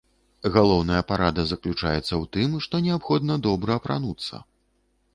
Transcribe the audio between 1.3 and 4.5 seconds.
заключаецца ў тым, што неабходна добра апрануцца.